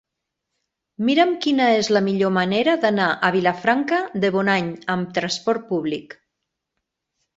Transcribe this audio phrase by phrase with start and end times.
[1.09, 6.17] Mira'm quina és la millor manera d'anar a Vilafranca de Bonany amb transport públic.